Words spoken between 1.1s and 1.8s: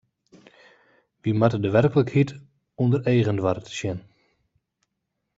Wy moatte de